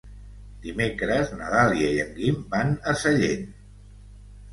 [0.61, 3.45] Dimecres na Dàlia i en Guim van a Sallent.